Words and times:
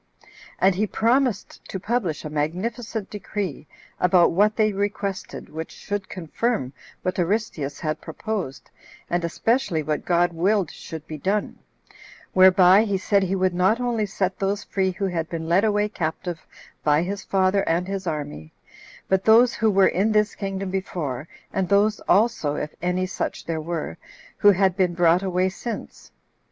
And 0.57 0.73
he 0.73 0.87
promised 0.87 1.63
to 1.69 1.79
publish 1.79 2.25
a 2.25 2.29
magnificent 2.31 3.11
decree, 3.11 3.67
about 3.99 4.31
what 4.31 4.55
they 4.55 4.73
requested, 4.73 5.47
which 5.47 5.69
should 5.71 6.09
confirm 6.09 6.73
what 7.03 7.19
Aristeus 7.19 7.79
had 7.81 8.01
proposed, 8.01 8.71
and 9.11 9.23
especially 9.23 9.83
what 9.83 10.03
God 10.03 10.33
willed 10.33 10.71
should 10.71 11.05
be 11.05 11.19
done; 11.19 11.59
whereby 12.33 12.81
he 12.81 12.97
said 12.97 13.21
he 13.21 13.35
would 13.35 13.53
not 13.53 13.79
only 13.79 14.07
set 14.07 14.39
those 14.39 14.63
free 14.63 14.89
who 14.89 15.05
had 15.05 15.29
been 15.29 15.47
led 15.47 15.63
away 15.63 15.87
captive 15.87 16.41
by 16.83 17.03
his 17.03 17.23
father 17.23 17.61
and 17.69 17.87
his 17.87 18.07
army, 18.07 18.51
but 19.07 19.23
those 19.25 19.53
who 19.53 19.69
were 19.69 19.87
in 19.89 20.11
this 20.11 20.33
kingdom 20.33 20.71
before, 20.71 21.27
and 21.53 21.69
those 21.69 21.99
also, 22.09 22.55
if 22.55 22.73
any 22.81 23.05
such 23.05 23.45
there 23.45 23.61
were, 23.61 23.99
who 24.37 24.49
had 24.49 24.75
been 24.75 24.95
brought 24.95 25.21
away 25.21 25.47
since. 25.47 26.11